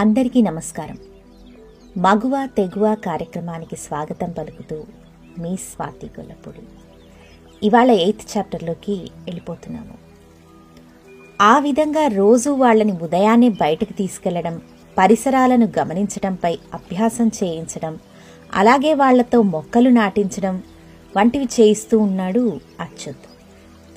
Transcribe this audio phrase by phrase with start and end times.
[0.00, 0.98] అందరికీ నమస్కారం.
[1.96, 4.84] మగువ తెగువ కార్యక్రమానికి స్వాగతం పలుకుతూ
[5.38, 6.58] మీ స్వాతి గొల్లపూడి.
[7.62, 9.94] ఇవాళ ఎయిత్ చాప్టర్లోకి వెళ్ళిపోతున్నాము.
[11.42, 14.60] ఆ విధంగా రోజు వాళ్ళని ఉదయాన్నే బయటకు తీసుకెళ్ళడం
[14.98, 17.98] పరిసరాలను గమనించడంపై అభ్యాసం చేయించడం
[18.54, 20.62] అలాగే వాళ్ళతో మొక్కలు నాటించడం
[21.16, 23.27] వంటివి చేయిస్తూ ఉన్నాడు అచ్యుత్.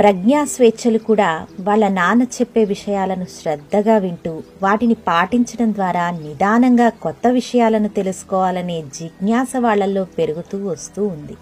[0.01, 7.87] ప్రజ్ఞా స్వేచ్ఛలు కూడా వాళ్ళ నాన్న చెప్పే విషయాలను శ్రద్ధగా వింటూ వాటిని పాటించడం ద్వారా నిదానంగా కొత్త విషయాలను
[7.87, 11.35] తెలుసుకోవాలనే జిజ్ఞాస వాళ్ళల్లో పెరుగుతూ వస్తూ ఉంది.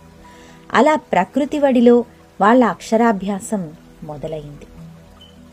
[0.73, 1.95] అలా ప్రకృతి వడిలో
[2.41, 3.71] వాళ్ళ అక్షరాభ్యాసం
[4.03, 4.67] మొదలైంది.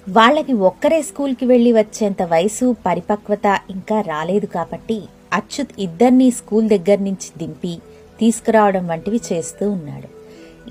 [0.09, 5.03] వాళ్ళకి ఒక్కరే స్కూల్కి వెళ్ళి వచ్చేంత వయసు పరిపక్వత ఇంకా రాలేదు కాబట్టి
[5.33, 7.79] అచ్యుత్ ఇద్దరినీ స్కూల్ దగ్గర నుంచి దింపి
[8.21, 10.09] తీసుకురావడం వంటివి చేస్తూ ఉన్నాడు.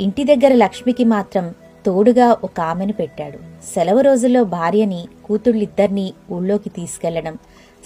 [0.04, 1.54] ఇంటి దగ్గర లక్ష్మికి మాత్రం
[1.86, 3.40] తోడుగా ఒక ఆమెను పెట్టాడు.
[3.76, 7.38] సెలవు రోజుల్లో భార్యని కూతుళ్ళిద్దరినీ ఊళ్ళోకి తీసుకెళ్ళడం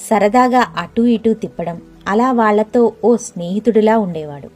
[0.10, 4.50] సరదాగా అటూ ఇటూ తిప్పడం అలా వాళ్ళతో ఓ స్నేహితుడిలా ఉండేవాడు.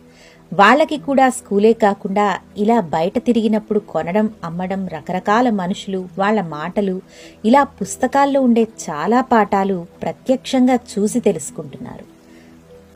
[0.53, 7.01] వాళ్ళకి కూడా స్కూలే కాకుండా ఇలా బయట తిరిగినప్పుడు కొనడం అమ్మడం రకరకాల మనుషులు వాళ్ళ మాటలు
[7.45, 12.05] ఇలా పుస్తకాల్లో ఉండే చాలా పాఠాలు ప్రత్యక్షంగా చూసి తెలుసుకుంటున్నారు.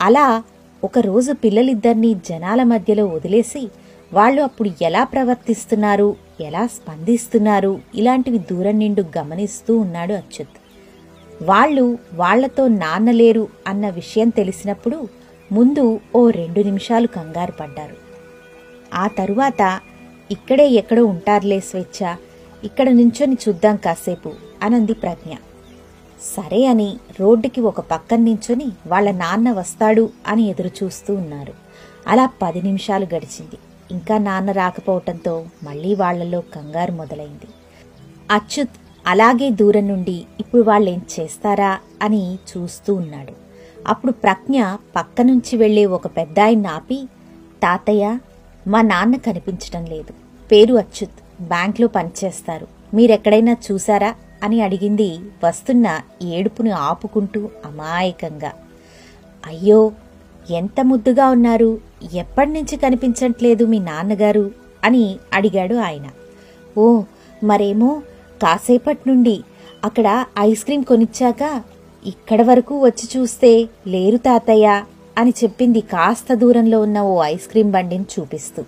[0.02, 0.42] అలా
[0.84, 3.68] ఒకరోజు పిల్లలిద్దరినీ జనాల మధ్యలో వదిలేసి
[4.12, 7.80] వాళ్ళు అప్పుడు ఎలా ప్రవర్తిస్తున్నారు ఎలా స్పందిస్తున్నారు?
[7.94, 10.48] ఇలాంటివి దూరం నిండు గమనిస్తూ ఉన్నాడు అచ్యుత్.
[11.42, 15.08] వాళ్ళు వాళ్ళతో నాన్న లేరు అన్న విషయం తెలిసినప్పుడు
[15.52, 17.96] ముందు ఓ రెండు నిమిషాలు కంగారు పడ్డారు.
[18.94, 19.80] ఆ తరువాత
[20.30, 22.14] ఇక్కడే ఎక్కడో ఉంటారులే స్వేచ్ఛ
[22.64, 25.34] ఇక్కడ నుంచొని చూద్దాం కాసేపు అనంది ప్రజ్ఞ.
[26.36, 31.54] సరే అని రోడ్డుకి ఒక పక్కన నించొని వాళ్ళ నాన్న వస్తాడు అని ఎదురు చూస్తూ ఉన్నారు.
[32.08, 33.58] అలా పది నిమిషాలు గడిచింది.
[33.90, 37.46] ఇంకా నాన్న రాకపోవటంతో మళ్ళీ వాళ్ళలో కంగారు మొదలైంది.
[38.30, 38.70] అచ్యుత్
[39.06, 43.32] అలాగే దూరం నుండి ఇప్పుడు వాళ్ళేం చేస్తారా అని చూస్తూ ఉన్నాడు.
[43.86, 44.64] అప్పుడు ప్రజ్ఞ
[44.96, 47.08] పక్క నుంచి వెళ్ళే ఒక పెద్దాయన్ని ఆపి
[47.62, 48.18] తాతయ్య
[48.66, 50.12] మా నాన్న కనిపించటం లేదు.
[50.52, 51.42] పేరు అచ్యుత్.
[51.42, 52.66] బ్యాంక్లో పనిచేస్తారు.
[52.94, 54.14] మీరెక్కడైనా చూసారా?
[54.42, 58.52] అని అడిగింది వస్తున్న ఏడుపుని ఆపుకుంటూ అమాయకంగా.
[59.46, 59.92] అయ్యో
[60.50, 61.80] ఎంత ముద్దుగా ఉన్నారు.
[62.12, 64.50] ఎప్పటినుంచి కనిపించట్లేదు మీ నాన్నగారు?
[64.84, 66.06] అని అడిగాడు ఆయన.
[66.78, 67.02] ఓ
[67.44, 68.02] మరేమో
[68.42, 69.44] కాసేపటి నుండి.
[69.84, 71.62] అక్కడ ఐస్ క్రీం కొనిచ్చాక
[72.06, 74.84] ఇక్కడ వరకు వచ్చి చూస్తే లేరు తాతయ్య
[75.18, 78.64] అని చెప్పింది కాస్త దూరంలో ఉన్న ఓ ఐస్ క్రీం బండిని చూపిస్తూ.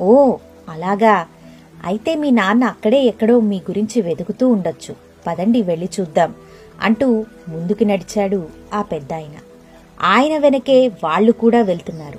[0.00, 0.36] ఓ
[0.68, 1.26] అలాగా.
[1.84, 4.94] అయితే మీ నాన్న అక్కడే ఎక్కడో మీ గురించి వెతుకుతూ ఉండొచ్చు.
[5.26, 6.34] పదండి వెళ్ళి చూద్దాం
[6.82, 9.51] అంటూ ముందుకు నడిచాడు ఆ పెద్దాయన.
[10.02, 12.18] ఆయన వెనకే వాళ్ళు కూడా వెళ్తున్నారు.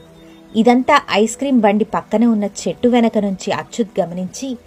[0.56, 4.58] ఇదంతా ఐస్ క్రీం బండి పక్కనే ఉన్న చెట్టు వెనక నుంచి అచ్యుత్ గమనించి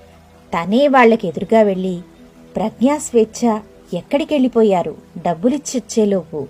[0.54, 2.00] తనే వాళ్ళకి ఎదురుగా వెళ్ళి
[2.56, 3.58] ప్రజ్ఞా స్వేచ్ఛ
[3.94, 4.96] ఎక్కడికెళ్ళిపోయారు
[5.26, 6.46] డబ్బులిచ్చిచ్చేలోపు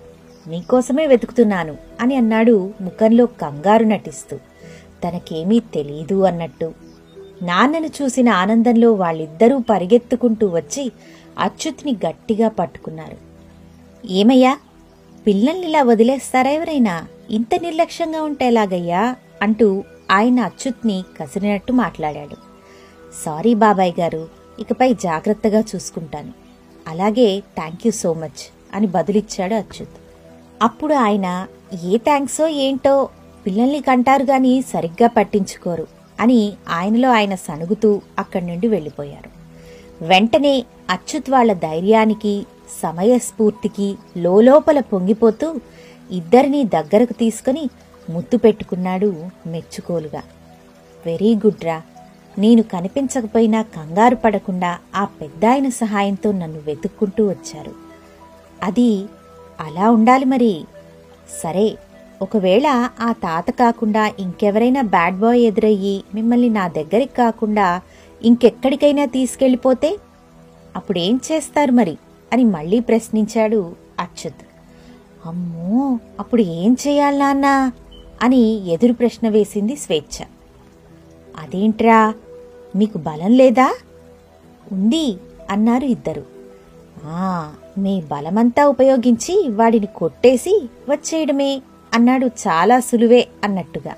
[0.47, 4.37] నీకోసమే వెతుకుతున్నాను అని అన్నాడు ముఖంలో కంగారు నటిస్తూ.
[5.03, 6.73] తనకేమీ తెలీదు అన్నట్టు.
[7.41, 10.91] నాన్నను చూసిన ఆనందంలో వాళ్ళిద్దరూ పరిగెత్తుకుంటూ వచ్చి
[11.39, 13.17] అచ్యుత్ని గట్టిగా పట్టుకున్నారు.
[14.07, 14.57] ఏమయ్యా?
[15.27, 17.07] పిల్లల్ని ఇలా వదిలేస్తారా ఎవరైనా?
[17.29, 19.15] ఇంత నిర్లక్ష్యంగా ఉంటేలాగయ్యా?
[19.41, 22.35] అంటూ ఆయన అచ్యుత్ని కసిరినట్టు మాట్లాడాడు.
[23.25, 24.27] సారీ బాబాయ్ గారు
[24.59, 26.33] ఇకపై జాగ్రత్తగా చూసుకుంటాను.
[26.87, 29.91] అలాగే థ్యాంక్ యూ సో మచ్ అని బదులిచ్చాడు అచ్యుత్.
[30.61, 31.47] అప్పుడు ఆయన
[31.83, 33.09] ఏ థ్యాంక్సో ఏంటో
[33.45, 35.87] పిల్లల్ని కంటారు గాని సరిగ్గా పట్టించుకోరు
[36.19, 39.29] అని ఆయనలో ఆయన సణుగుతూ అక్కడి నుండి వెళ్ళిపోయారు.
[40.05, 42.45] వెంటనే అచ్యుత్ వాళ్ళ ధైర్యానికి
[42.81, 45.55] సమయస్ఫూర్తికి లోలోపల పొంగిపోతూ
[46.11, 47.69] ఇద్దరినీ దగ్గరకు తీసుకుని
[48.09, 49.13] ముద్దు పెట్టుకున్నాడు
[49.47, 50.23] మెచ్చుకోలుగా.
[51.05, 51.81] వెరీ గుడ్ రా.
[52.37, 57.71] నేను కనిపించకపోయినా కంగారు పడకుండా ఆ పెద్దాయన సహాయంతో నన్ను వెతుక్కుంటూ వచ్చారు.
[58.63, 59.05] అది
[59.59, 60.65] అలా ఉండాలి మరి.
[61.43, 61.77] సరే
[62.21, 67.81] ఒకవేళ ఆ తాత కాకుండా ఇంకెవరైనా బ్యాడ్ బాయ్ ఎదురయ్యి మిమ్మల్ని నా దగ్గరికి కాకుండా
[68.23, 69.97] ఇంకెక్కడికైనా తీసుకెళ్ళిపోతే
[70.75, 71.97] అప్పుడేం చేస్తారు మరి?
[72.33, 74.35] అని మళ్ళీ ప్రశ్నించాడు అచ్యుత్.
[75.25, 77.71] అమ్మో అప్పుడు ఏం చేయాలి నాన్నా?
[78.21, 80.25] అని ఎదురు ప్రశ్న వేసింది స్వేచ్ఛ.
[81.39, 82.13] అదేంట్రా
[82.75, 83.75] మీకు బలం లేదా?
[84.71, 85.17] ఉంది
[85.49, 86.23] అన్నారు ఇద్దరు.
[87.03, 91.61] ఆ మీ బలమంతా ఉపయోగించి వాడిని కొట్టేసి వచ్చేయడమే
[91.93, 93.93] అన్నాడు చాలా సులువే అన్నట్టుగా.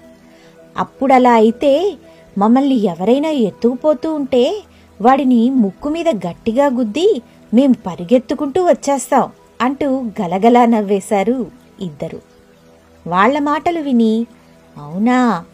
[0.78, 1.98] అప్పుడలా అయితే
[2.38, 4.64] మమ్మల్ని ఎవరైనా ఎత్తుకుపోతూ ఉంటే
[5.02, 7.22] వాడిని ముక్కు మీద గట్టిగా గుద్ది
[7.54, 9.32] మేం పరిగెత్తుకుంటూ వచ్చేస్తాం
[9.62, 9.88] అంటూ
[10.22, 11.52] గలగలా నవ్వేశారు
[11.82, 12.22] ఇద్దరు.
[13.08, 14.28] వాళ్ళ మాటలు విని
[14.78, 15.46] అవునా?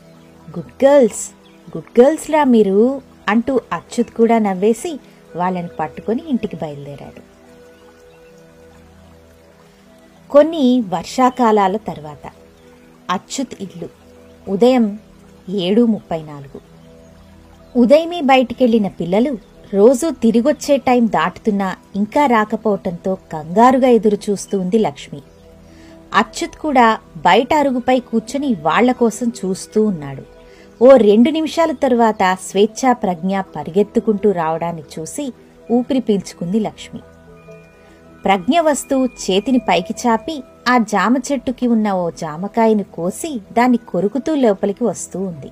[0.50, 1.30] గుడ్ గర్ల్స్
[1.78, 5.00] గుడ్ గర్ల్స్లా మీరు అంటూ అచ్యుత్ కూడా నవ్వేసి
[5.36, 7.22] వాళ్ళని పట్టుకొని ఇంటికి బయలుదేరాడు.
[10.32, 12.30] కొన్ని వర్షాకాలాల తర్వాత
[13.12, 13.90] అచ్యుత్ ఇల్లు
[14.48, 15.00] ఉదయం
[15.50, 16.62] ఏడు ముప్పై నాలుగు.
[17.80, 19.38] ఉదయమే బయటికెళ్ళిన పిల్లలు
[19.76, 25.22] రోజూ తిరిగొచ్చే టైం దాటుతున్నా ఇంకా రాకపోవటంతో కంగారుగా ఎదురు చూస్తూ ఉంది లక్ష్మి.
[26.16, 30.24] అచ్యుత్ కూడా బయట అరుగుపై కూర్చుని వాళ్ళ కోసం చూస్తూ ఉన్నాడు.
[30.84, 35.34] ఓ రెండు నిమిషాల తరువాత స్వేచ్ఛా ప్రజ్ఞ పరిగెత్తుకుంటూ రావడాన్ని చూసి
[35.72, 37.02] ఊపిరి పీల్చుకుంది లక్ష్మి.
[38.26, 44.84] ప్రజ్ఞ వస్తూ చేతిని పైకి చాపి ఆ జామ చెట్టుకి ఉన్న ఓ జామకాయను కోసి దాన్ని కొరుకుతూ లోపలికి
[44.84, 45.52] వస్తూ ఉంది.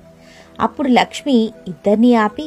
[0.60, 1.38] అప్పుడు లక్ష్మి
[1.68, 2.46] ఇద్దరిని ఆపి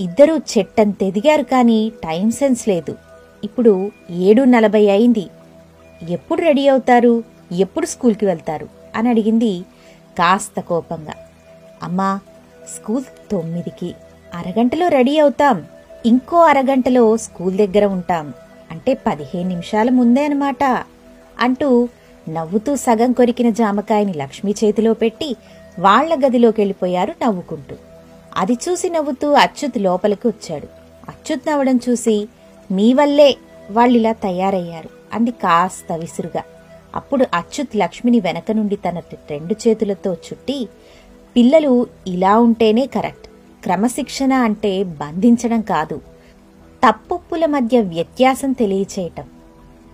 [0.00, 2.96] ఇద్దరూ చెట్టంతెదిగారు కానీ టైం సెన్స్ లేదు.
[3.44, 5.26] ఇప్పుడు ఏడు నలభై అయింది.
[6.08, 7.24] ఎప్పుడు రెడీ అవుతారు?
[7.52, 8.68] ఎప్పుడు స్కూల్కి వెళ్తారు?
[8.96, 9.60] అని అడిగింది
[10.18, 11.12] కాస్త కోపంగా.
[11.82, 12.20] అమ్మా
[12.74, 13.94] స్కూల్ తొమ్మిదికి.
[14.34, 15.64] అరగంటలో రెడీ అవుతాం.
[16.06, 18.34] ఇంకో అరగంటలో స్కూల్ దగ్గర ఉంటాం.
[18.70, 20.64] అంటే పదిహేను నిమిషాల ముందే అనమాట
[21.40, 21.88] అంటూ
[22.28, 25.36] నవ్వుతూ సగం కొరికిన జామకాయని లక్ష్మి చేతిలో పెట్టి
[25.78, 27.76] వాళ్ళ గదిలోకి వెళ్ళిపోయారు నవ్వుకుంటూ.
[28.36, 30.68] అది చూసి నవ్వుతూ అచ్యుత్ లోపలికి వచ్చాడు.
[31.08, 32.28] అచ్యుత్ నవ్వడం చూసి
[32.72, 33.36] మీ వల్లే
[33.70, 36.42] వాళ్ళిలా తయారయ్యారు అంది కాస్త విసురుగా.
[36.94, 38.98] అప్పుడు అచ్యుత్ లక్ష్మిని వెనక నుండి తన
[39.30, 40.68] రెండు చేతులతో చుట్టి
[41.36, 43.26] పిల్లలు ఇలా ఉంటేనే కరెక్ట్.
[43.62, 45.96] క్రమశిక్షణ అంటే బంధించడం కాదు.
[46.84, 49.24] తప్పొప్పుల మధ్య వ్యత్యాసం తెలియచేయటం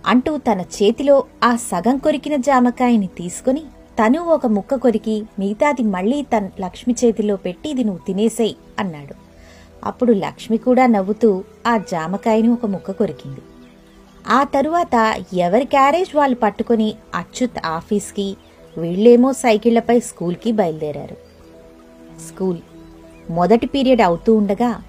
[0.07, 3.63] అంటూ తన చేతిలో ఆ సగం కొరికిన జామకాయని తీసుకుని
[3.99, 9.15] తను ఒక ముక్క కొరికి మిగతాది మళ్ళీ తన లక్ష్మి చేతిలో పెట్టి ఇది నువ్వు తినేసేయ్ అన్నాడు.
[9.85, 13.41] అప్పుడు లక్ష్మి కూడా నవ్వుతూ ఆ జామకాయని ఒక ముక్క కొరికింది.
[14.27, 18.37] ఆ తరువాత ఎవరి క్యారేజ్ వాళ్ళు పట్టుకుని అచ్యుత్ ఆఫీస్కి
[18.77, 21.17] వీళ్ళేమో సైకిళ్ళపై స్కూల్కి బయలుదేరారు.
[22.19, 22.57] స్కూల్
[23.29, 24.83] మొదటి పీరియడ్ అవుతూ ఉండగా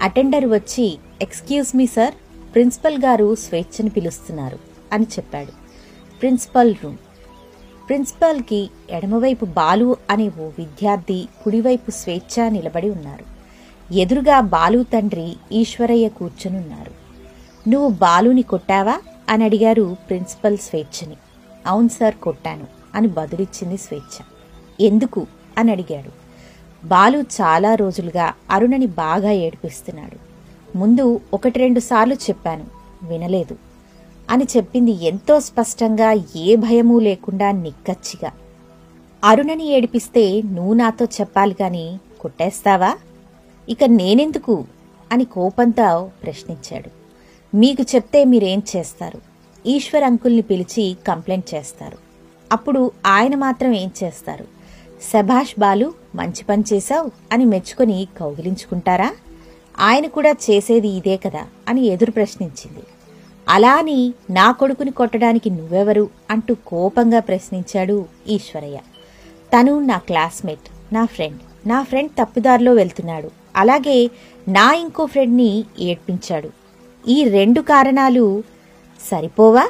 [0.00, 2.14] అటెండర్ వచ్చి ఎక్స్క్యూజ్ మీ సార్
[2.54, 4.58] ప్రిన్సిపల్ గారు స్వేచ్ఛని పిలుస్తున్నారు
[4.92, 5.52] అని చెప్పాడు.
[6.20, 6.96] ప్రిన్సిపల్ రూమ్
[7.88, 13.24] ప్రిన్సిపాల్కి ఎడమవైపు బాలు అనే ఓ విద్యార్థి కుడివైపు స్వేచ్ఛ నిలబడి ఉన్నారు.
[13.94, 16.92] ఎదురుగా బాలు తండ్రి ఈశ్వరయ్య కూర్చునున్నారు.
[17.70, 18.98] నువ్వు బాలుని కొట్టావా?
[19.28, 21.16] అని అడిగారు ప్రిన్సిపల్ స్వేచ్ఛని.
[21.66, 24.24] అవును సార్ కొట్టాను అని బదులిచ్చింది స్వేచ్ఛ.
[24.80, 25.26] ఎందుకు?
[25.58, 26.10] అని అడిగాడు.
[26.86, 30.16] బాలు చాలా రోజులుగా అరుణని బాగా ఏడిపిస్తున్నాడు.
[30.78, 32.64] ముందు ఒకటి రెండు సార్లు చెప్పాను
[33.02, 33.67] వినలేదు
[34.30, 38.32] అని చెప్పింది ఎంతో స్పష్టంగా ఏ భయమూ లేకుండా నిక్కచ్చిగా
[39.24, 42.96] అరుణని ఏడిపిస్తే నువ్వు నాతో చెప్పాలి గాని కొట్టేస్తావా?
[43.68, 44.64] ఇక నేనెందుకు?
[45.12, 46.90] అని కోపంతో ప్రశ్నించాడు.
[47.56, 49.20] మీకు చెప్తే మీరేం చేస్తారు?
[49.66, 51.98] ఈశ్వర్ అంకుల్ని పిలిచి కంప్లైంట్ చేస్తారు.
[52.52, 54.44] అప్పుడు ఆయన మాత్రం ఏం చేస్తారు?
[55.12, 59.14] శభాష్ బాలు మంచి పని చేశావు అని మెచ్చుకొని కౌగిలించుకుంటారా?
[59.78, 62.82] ఆయన కూడా చేసేది ఇదే కదా అని ఎదురు ప్రశ్నించింది.
[63.48, 68.76] అలా అని నా కొడుకుని కొట్టడానికి నువ్వెవరు అంటూ కోపంగా ప్రశ్నించాడు ఈశ్వరయ్య.
[69.54, 73.30] తను నా క్లాస్మేట్ నా ఫ్రెండ్ నా ఫ్రెండ్ తప్పుదారిలో వెళ్తున్నాడు.
[73.56, 74.10] అలాగే
[74.48, 76.50] నా ఇంకో ఫ్రెండ్ని ఏడ్పించాడు.
[77.08, 78.42] ఈ రెండు కారణాలు
[79.10, 79.68] సరిపోవా?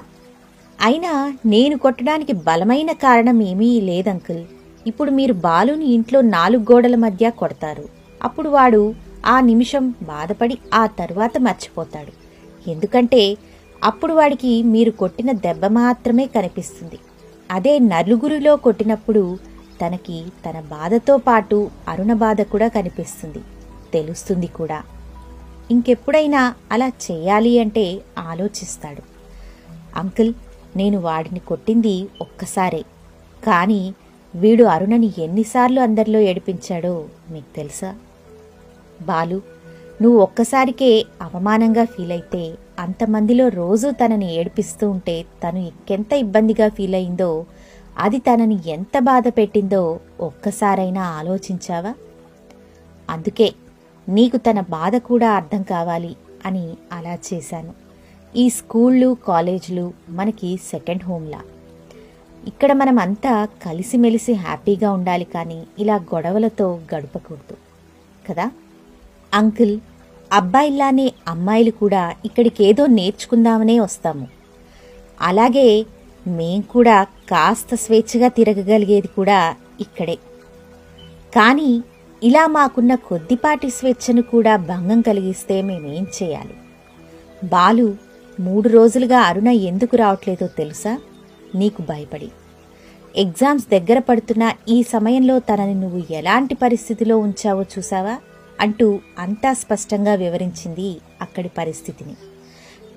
[0.80, 4.44] అయినా నేను కొట్టడానికి బలమైన కారణం ఏమీ లేదంకుల్
[4.86, 7.88] ఇప్పుడు మీరు బాలుని ఇంట్లో నాలుగు గోడల మధ్య కొడతారు.
[8.22, 8.94] అప్పుడు వాడు
[9.26, 12.28] ఆ నిమిషం బాధపడి ఆ తరువాత మర్చిపోతాడు.
[12.70, 13.36] ఎందుకంటే
[13.84, 16.98] అప్పుడు వాడికి మీరు కొట్టిన దెబ్బ మాత్రమే కనిపిస్తుంది.
[17.50, 19.38] అదే నలుగురిలో కొట్టినప్పుడు
[19.86, 23.38] తనకి తన బాధతో పాటు అరుణ బాధ కూడా కనిపిస్తుంది.
[23.92, 24.82] తెలుస్తుంది కూడా.
[25.70, 29.02] ఇంకెప్పుడైనా అలా చేయాలి అంటే ఆలోచిస్తాడు.
[29.96, 30.34] అంకుల్
[30.76, 32.84] నేను వాడిని కొట్టింది ఒక్కసారే.
[33.46, 33.94] కానీ
[34.34, 37.94] వీడు అరుణని ఎన్నిసార్లు అందరిలో ఏడిపించాడో మీకు తెలుసా?
[39.02, 39.42] బాలు
[40.02, 47.46] నువ్వు ఒక్కసారికే అవమానంగా ఫీల్ అయితే అంతమందిలో రోజూ తనని ఏడిపిస్తూ ఉంటే తను ఇంకెంత ఇబ్బందిగా ఫీల్ అయిందో
[47.98, 51.94] అది తనని ఎంత బాధ పెట్టిందో ఒక్కసారైనా ఆలోచించావా?
[53.10, 53.54] అందుకే
[54.08, 56.16] నీకు తన బాధ కూడా అర్థం కావాలి
[56.46, 57.74] అని అలా చేశాను.
[58.36, 61.40] ఈ స్కూళ్ళు కాలేజీలు మనకి సెకండ్ హోమ్లా.
[62.46, 67.56] ఇక్కడ మనం అంతా కలిసిమెలిసి హ్యాపీగా ఉండాలి కానీ ఇలా గొడవలతో గడపకూడదు.
[68.28, 68.50] కదా?
[69.34, 69.80] అంకుల్
[70.32, 74.28] అబ్బాయిల్లానే అమ్మాయిలు కూడా ఇక్కడికేదో నేర్చుకుందామనే వస్తాము.
[75.20, 75.86] అలాగే
[76.26, 80.18] మేం కూడా కాస్త స్వేచ్ఛగా తిరగగలిగేది కూడా ఇక్కడే.
[81.34, 81.82] కానీ
[82.22, 86.54] ఇలా మాకున్న కొద్దిపాటి స్వేచ్ఛను కూడా భంగం కలిగిస్తే మేమేం చేయాలి?
[87.44, 87.94] బాలు
[88.40, 90.98] మూడు రోజులుగా అరుణ ఎందుకు రావట్లేదో తెలుసా?
[91.54, 92.28] నీకు భయపడి.
[93.16, 98.16] ఎగ్జామ్స్ దగ్గర పడుతున్న ఈ సమయంలో తనని నువ్వు ఎలాంటి పరిస్థితిలో ఉంచావో చూసావా?
[98.60, 102.14] అంటూ అంతా స్పష్టంగా వివరించింది అక్కడి పరిస్థితిని.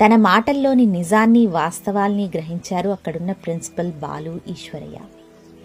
[0.05, 4.97] తన మాటల్లోని నిజాన్ని వాస్తవాల్ని గ్రహించారు అక్కడున్న ప్రిన్సిపల్ బాలు ఈశ్వరయ్య.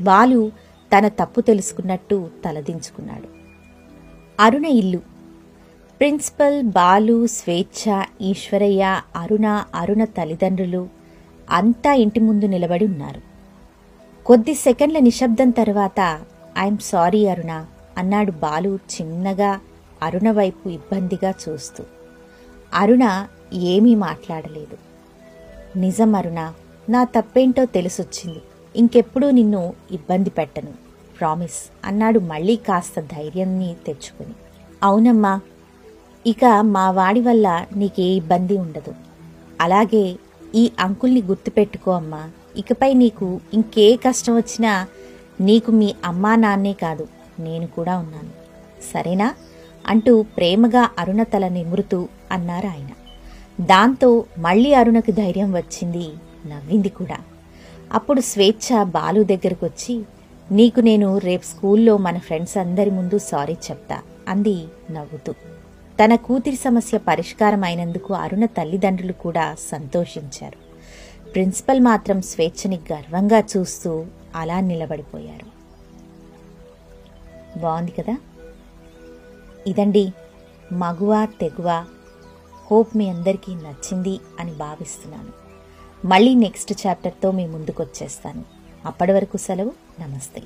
[0.00, 0.52] బాలు
[0.98, 3.28] తన తప్పు తెలుసుకున్నట్టు తలదించుకున్నాడు.
[4.40, 4.98] అరుణ ఇల్లు.
[6.00, 10.88] ప్రిన్సిపల్ బాలు స్వేచ్ఛ ఈశ్వరయ్య అరుణ అరుణ తల్లిదండ్రులు
[11.50, 13.20] అంతా ఇంటి ముందు నిలబడి ఉన్నారు.
[14.26, 16.20] కొద్ది సెకండ్ల నిశ్శబ్దం తర్వాత
[16.58, 17.66] ఐఎమ్ సారీ అరుణ
[17.98, 19.60] అన్నాడు బాలు చిన్నగా
[20.02, 21.84] అరుణ వైపు ఇబ్బందిగా చూస్తూ.
[22.74, 24.78] అరుణ ఏమీ మాట్లాడలేదు.
[25.78, 26.52] నిజం అరుణ
[26.88, 28.42] నా తప్పేంటో తెలిసొచ్చింది.
[28.76, 30.72] ఇంకెప్పుడూ నిన్ను ఇబ్బంది పెట్టను.
[31.18, 34.34] ప్రామిస్ అన్నాడు మళ్ళీ కాస్త ధైర్యాన్ని తెచ్చుకుని.
[34.82, 35.40] అవునమ్మా
[36.26, 38.94] ఇక మా వాడి వల్ల నీకే ఇబ్బంది ఉండదు.
[39.60, 40.16] అలాగే
[40.54, 42.30] ఈ అంకుల్ని గుర్తుపెట్టుకో అమ్మా.
[42.56, 44.86] ఇకపై నీకు ఇంకే కష్టం వచ్చినా
[45.40, 47.08] నీకు మీ అమ్మా నాన్నే కాదు
[47.40, 48.30] నేను కూడా ఉన్నాను.
[48.92, 49.34] సరేనా?
[49.86, 52.88] అంటూ ప్రేమగా అరుణ తల నిమురుతూ అన్నారు ఆయన.
[53.64, 56.08] దాంతో మళ్ళీ అరుణకు ధైర్యం వచ్చింది.
[56.48, 57.16] నవ్వింది కూడా.
[57.92, 60.02] అప్పుడు స్వేచ్ఛ బాలు దగ్గరకొచ్చి
[60.50, 65.32] నీకు నేను రేపు స్కూల్లో మన ఫ్రెండ్స్ అందరి ముందు సారీ చెప్తా అంది నవ్వుతూ.
[66.04, 70.66] తన కూతురి సమస్య పరిష్కారం అయినందుకు అరుణ తల్లిదండ్రులు కూడా సంతోషించారు.
[71.30, 74.04] ప్రిన్సిపల్ మాత్రం స్వేచ్ఛని గర్వంగా చూస్తూ
[74.36, 75.56] అలా నిలబడిపోయారు.
[77.58, 78.16] బాగుంది కదా?
[79.66, 80.12] ఇదండి
[80.72, 81.84] మగువ తెగువ.
[82.70, 85.32] హోప్ మీ అందరికీ నచ్చింది అని భావిస్తున్నాను.
[86.06, 88.44] మళ్ళీ నెక్స్ట్ చాప్టర్తో మీ ముందుకు వచ్చేస్తాను
[88.86, 90.42] అప్పటి వరకు సెలవు నమస్తే.